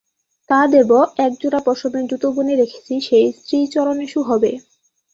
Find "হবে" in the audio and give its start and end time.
4.29-4.51